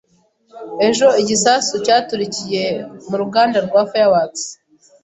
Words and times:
Ejo, 0.87 1.07
igisasu 1.21 1.73
cyaturikiye 1.85 2.65
mu 3.07 3.15
ruganda 3.21 3.57
rwa 3.67 3.81
fireworks 3.91 4.43